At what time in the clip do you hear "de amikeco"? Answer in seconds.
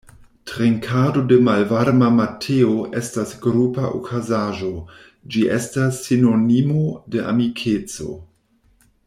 7.17-8.11